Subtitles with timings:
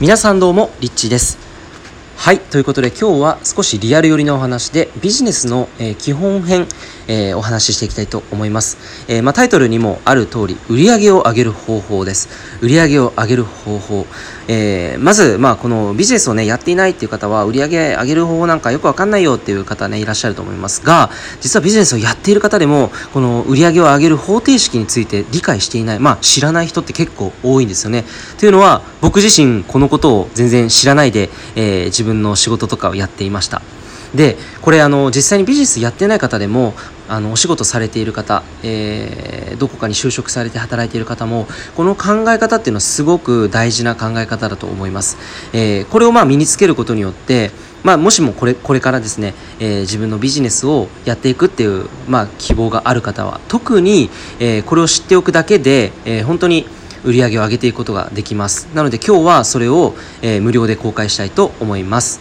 [0.00, 1.38] 皆さんどうもリッチーです。
[2.16, 6.66] はいということで今日は少しリアル寄りのお話でビジネスの、え、基本編、
[7.08, 8.78] えー、お話ししていきたいと思います、
[9.08, 12.28] えー、まあ、タイトルにもある通り売上を上げる方法です。
[12.60, 14.06] 売上を上げる方法、
[14.48, 20.84] えまず、まあ、このビジネスをねやっていないっていう方は売上上げる方法なんかよくわかんないよっていう方ねいらっしゃると思います。
[20.84, 21.10] が
[21.40, 28.04] 実はビジネスをやっている方でもこの売上を上げる方程式について理解していないまあ知らない人って結構多いんですよね。
[28.38, 33.62] というのは僕自身このことを全然知らないで、え自分の仕事とかをやっていました。
[34.14, 36.74] でこれあの実際にビジネスやってない方でも
[37.08, 41.46] あのお仕事されている方、えー、どこかに就職されて働いている方も
[41.76, 45.16] この考え方っていうのはすごく大事な考え方だと思います、
[45.52, 47.50] えー、これをまあ身につけることによって
[47.84, 54.08] まあ、もしもこれこれからですね、えー、自分のビジネスをやっていくっていう、まあ、希望がある方は特に、
[54.40, 56.64] えこれを知っておくだけで、え本当に
[57.04, 58.68] 売り上げを上げていくことができます。
[58.72, 62.20] なので今日はそれを、え無料で公開したいと思います。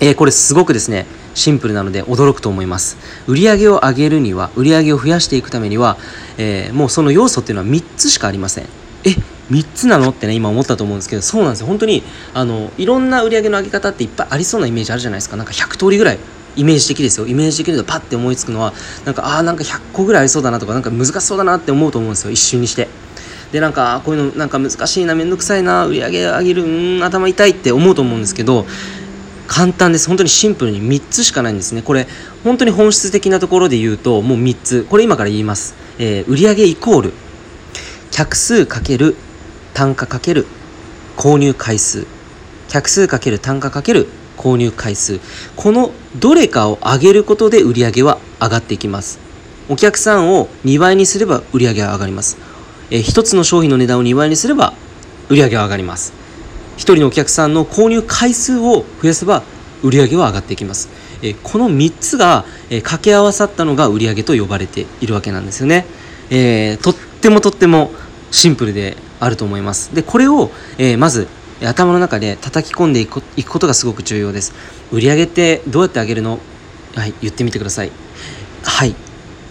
[0.00, 1.06] えー、これすごくですね
[1.38, 2.96] シンプルなので驚くと思います。
[3.26, 5.96] 売上を上げるには売上を増やしていくためには、
[6.36, 8.64] えー、もうその要素っていうのは3つしかありません。
[9.04, 9.10] え
[9.50, 11.66] 3つなのってね今思ったと思うんですけどそうなんですよ。
[11.66, 12.02] 本当に
[12.34, 15.36] あのいろんな売上の上げ方っていっぱいありそうなイメージあるじゃないですか。
[15.36, 16.18] なんか100通りぐらい
[16.56, 17.26] イメージ的ですよ。
[17.26, 18.72] イメージ的にとパッて思いつくのは
[19.04, 22.30] なんかああなんか100個ぐらいありそうだなとかなんか難しそうだなって思うと思うんですよ。
[22.30, 22.88] 一瞬にして。
[23.52, 28.66] でなんかこういうのなんか難しいな面倒くさいな売り上げ上げるうん頭痛いって思うと思うんですけど
[29.48, 30.06] 簡単です。
[30.06, 31.82] 本当にシンプルに3つしかないんですね。
[31.82, 32.06] これ
[32.44, 34.86] 本当に本質的なところで言うともう3つ。
[34.88, 37.12] これ今から言います、えー、売上イコール
[38.12, 39.16] 客数かける
[39.74, 40.46] 単価かける
[41.16, 42.06] 購入回数。
[42.68, 45.18] 客数かける単価かける購入回数。
[45.56, 49.18] このどれかを上げることで売り上げは上がっていきます。
[49.70, 52.38] お客さんを2倍にすれば売り上げは上がります、
[52.90, 54.72] えー、1つの商品の値段を2倍にすれば
[55.28, 56.17] 売り上げは上がります。
[56.78, 59.42] 1人のお客さんの購入回数を増やせば
[59.82, 60.88] 売上は上がっていきます。
[61.22, 65.84] えこの3つが、え掛け合わさったのが売上と呼ばれているわけなんですよね。
[66.30, 67.90] えー、とってもとっても
[68.30, 69.94] シンプルであると思います。
[69.94, 71.26] で、これを、え、まず
[71.60, 74.52] 頭の中で叩き込んでいくことがすごく重要です。
[74.92, 76.38] 売上ってどうやって上げるの？
[76.94, 77.90] はい、言ってみてください。
[78.62, 78.94] はい。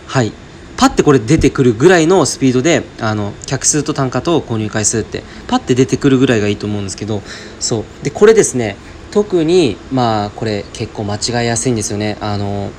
[0.05, 0.31] はい。
[0.77, 7.21] パッてこれ出てくるぐらいのスピードであの客数と単価と購入回数ってパッて出てくるぐらいがいいと思うんですけど
[7.59, 8.03] そう。
[8.03, 8.77] でこれですね
[9.11, 12.17] 特にまあこれ結構間違いやすいんですよね。
[12.21, 12.69] あの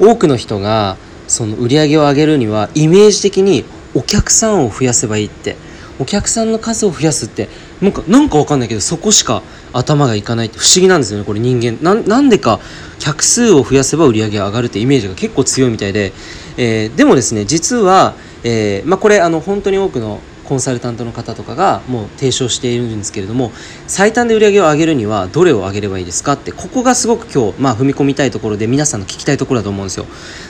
[0.00, 0.96] 多くの人が
[1.26, 5.56] その売り上げを上げるにはイメージ的にお客さんを増やせばいいって
[5.98, 7.48] お客さんの数を増やすって
[7.80, 9.42] なんかなんかわかんないけどそこしか
[9.72, 11.78] 頭がいかないって不思議なんですよねこれ人間。
[11.82, 12.60] なんでか
[12.98, 16.12] 客数を増やせば売り上げが上がるってイメージが結構強いみたいで、
[16.56, 18.14] えー、でもですね実は、
[18.44, 23.50] えー、まあ、これあの本当に多くのコンサルタントの方とかがもう提唱しているんですけれども
[23.86, 30.06] 最短で売り上げを上げるにはどれを上げればいいですかってここがすごく今日、まあ、踏み込みたいところで皆さんの聞きたいところだと思うんですよ。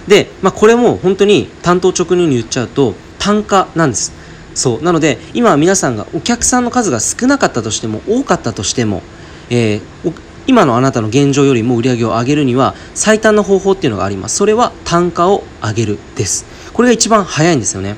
[0.08, 4.23] で、まあ、これも本当に単刀直入に言っちゃうと単価なんです。
[4.54, 4.82] そう。
[4.82, 9.02] なので今は皆さんがお客さんの数が少なかったとしても多かったとしても、
[9.50, 10.12] えー、
[10.46, 14.36] 今のあなたの現状よりも売り上げを上げるには最短の方法っていうのがあります。
[14.36, 16.44] それは単価を上げるです。
[16.72, 17.96] これが一番早いんですよね。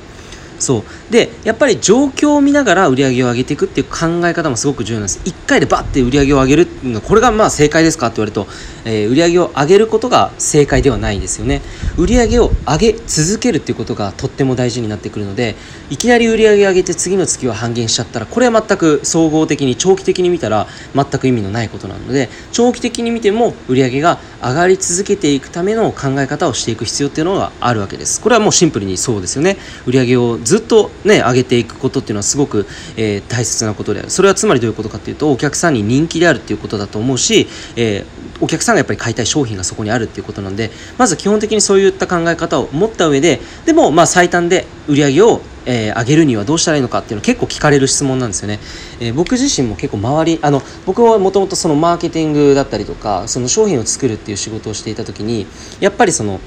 [0.59, 1.11] そう。
[1.11, 5.19] でやっぱり状況を見ながら売り上げを上げていくっていう考え方もすごく重要なんです。
[5.25, 6.67] 1回でバッて売り上げを上げる
[7.03, 8.47] これがまあ正解ですかって言われると、
[8.87, 11.61] えー、売上を上げることが正解ではないですよね。
[11.97, 15.55] 売上を上げ続けるっていうことがとっても大事になってくるので
[15.89, 28.21] いきなり売上を上げて次の月は半減しちゃったらこれは全く総合的に長期的に見たら全く意味のないことなので長期的に見ても売上が上がり続けていくための考え方をしていく必要っていうのがあるわけです。
[28.21, 29.57] これはもうシンプルにそうですよね。
[29.85, 34.09] 売上をずっとね上げていくことっていうのはすごく、えー、大切なことである。
[34.09, 38.05] それはつまりどういうことかっていうとお客さんに人気であるっていうことだと思うし、えー、
[38.41, 48.59] お客さんがやっぱり買いたい商品がそこにあるっていうことなんでまず基本的にそういった考え方を持った上ででもまあ最短で売り上げをえー、上げるにはどうしたらいいのかっていうの結構聞かれる質問なんですよね、
[49.01, 55.45] えー、僕自身も結構周りあの僕はもともとそのマーケティングだったりとかその商品を作るっていう仕事をしていた時に
[55.81, 56.39] やっぱりその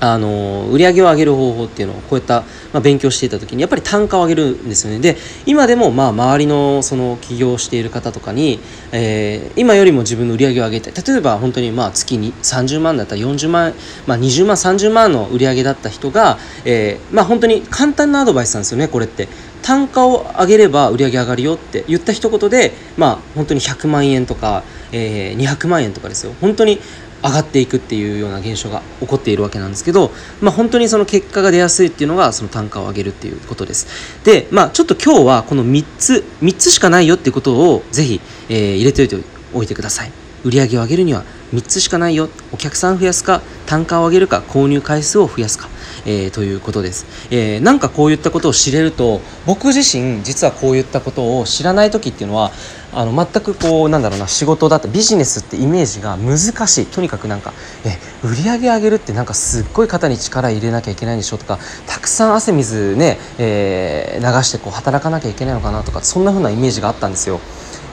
[0.00, 2.40] あの売り上げを上げる方法っていうのをこういった、
[2.72, 4.98] まあ、勉強していた時にやっぱり単価を上げるんですよね。
[4.98, 5.16] で
[5.46, 8.58] 今でもまあ周りのその起業している方とかに、
[8.92, 13.74] えー、今よりも自分の売り上げを上げたい例えば本当にまあ月に30万だったら40万、
[14.06, 19.28] まあ、20万30万の売り上げだった人が、えー、まあ本当に簡単なアドバイスなんですよねこれって。
[19.62, 26.32] 単価を上げれば売り上げ上がるよって言った一言でまあ本当に100万円とか、えー、200万円とかですよ。
[26.40, 26.80] 本当に
[27.22, 33.86] 上がっていくっていうような現象が起こっているわけなんですけど、まあ、本当にその結果が出やすいっていうのがその単価を上げるっていうことです。
[34.24, 39.16] でまあちょっと今日はこの3つ3つしかないよっていうことをぜひ、えー、入れておいて
[39.52, 40.12] おいてください。
[40.44, 42.28] 売上を上げるには3つしかないよ。
[42.52, 45.68] お客さん増やすか単価を上げるか購入回数を増やすか、
[46.06, 52.50] えー、ということです、えー、なんかこういったことを知れると僕自身実はこういったことを知らない時っていうのは
[52.92, 56.86] あの全くこうなんだろうな仕事だったビジネスってイメージが難しい。
[56.86, 57.52] とにかくなんか
[57.84, 67.38] え売り上げ上げるってなんかすっごい肩に力入れなきゃいけないんでしょとかたくさん汗水ね、えー、流してこう働かなきゃいけないのかなとかそんな風なイメージがあったんですよ。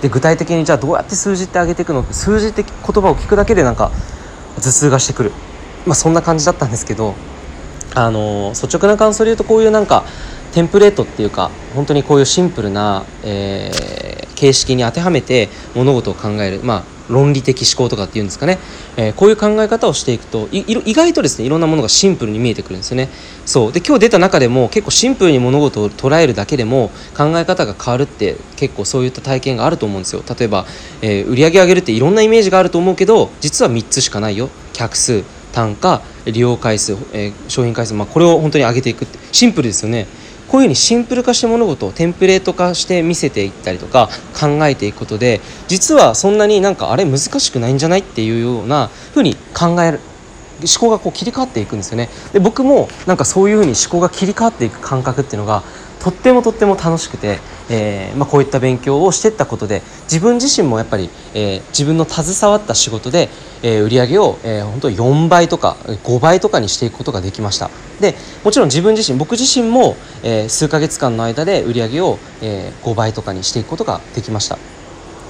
[0.01, 2.03] で具体的にじゃあどうやって数字って上げていくの？
[2.11, 3.91] 数字って言葉を聞くだけでなんか
[4.55, 5.31] 頭痛がしてくる、
[5.85, 7.13] まあ、そんな感じだったんですけど
[7.97, 10.05] あの率直な感想で言うとこういうなんか
[10.53, 18.59] テンプレートっていうか本当にこういうシンプルな、えー、形式に当てはめて物事を考えるまあ論理的思考とかっていうんですかね、
[18.97, 23.09] えー、こういう考え方をしていくと意外とですねいろんなものがシンプルに見えてくるんですよね。
[23.45, 23.71] そう。
[23.71, 30.21] で今日出た中でも結構シンプルに物事を捉えるだけでも考え方が変わるって結構そういった体験があると思うんですよ。
[30.37, 30.65] 例えば、
[31.01, 34.49] えー、売上上げるっていろんなイメージがあると思うけど実は3つしかないよ。
[34.73, 35.23] 客数。
[35.57, 40.05] 単価利用回数、えー、商品回数、まあ、これを本当に上げていくってシンプルですよね。
[40.47, 44.07] こういうふうにシンプル化して物事をテンプレート化して見せていったりとか
[44.39, 49.99] 考えていくことで実はそんなになんかあれ難しくないんじゃないっていうようなふうに考える
[50.61, 52.07] 思考がこう切り替わっていくんですよね。
[52.31, 55.63] で僕もなんかそういうふうに思考が切り替わっていく感覚っていうのが
[56.07, 57.39] とってもとっても楽しくて、
[57.69, 63.27] えーまあ、こういった勉強をしていったことで自分自身もやっぱり、えー、自分の携わった仕事で、
[63.61, 67.69] えー、売り上げを、えー、本当4倍とか5倍とかにしていくことができました。
[67.99, 68.15] で
[68.45, 74.57] もちろん自分自身僕自身も、えー、数ヶ月間の間で売り上げを、えー、5倍とかにしていくことができました。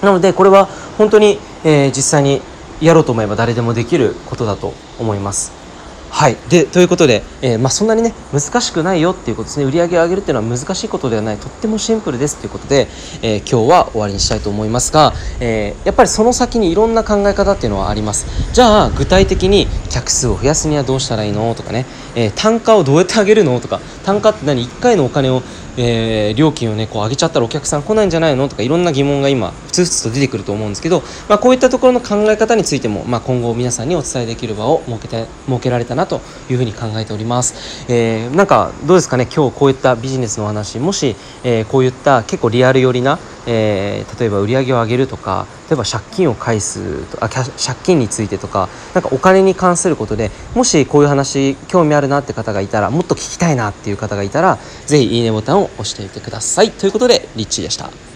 [0.03, 0.67] なのでこれは
[0.99, 2.43] 本当に、えー、実際に
[2.81, 5.66] やろうと思えば誰でもできることだと思います。
[6.09, 9.65] はい、でということで、えー、まあ、そんなにね難しくないよっていうことですね。
[9.65, 11.37] 売り上げを上げるっていうのは難しいことではない。
[11.37, 12.87] とってもシンプルですということで、
[13.21, 18.25] えー、今日は終わりにしたいと思いますが、えー、やっぱりその先にいろんな考え方っていうのはあります。
[18.53, 23.79] じゃあ具体的に客数を増やすにはどうしたらいいのとかね、え単価をどうやって上げるのとか。
[24.03, 25.43] 単価って何？1回のお金を
[25.77, 47.47] えー、料金をねこう上げちゃったらお客さん来ないんじゃないのとかいろんな疑問が今ふつふつと出てくると思うんですけど、まあ、こういったところの考え方についても、まあ、今後皆さんにお伝えできる場を設けて設けられたなというふうに考えております、えー、なんかどうですかね今日こういったビジネスの話もし、えー、こういった結構リアル寄りなえー、例えば売り上げを上げるとか例えば借金を返すとあ借
[47.83, 58.06] 金についてとかなんかお金に関することでもしこういう話興味あるなって方がいたらもっと聞きたいなっていう方がいたら是非いいねボタンを押してみてくださいということでリッチーでした。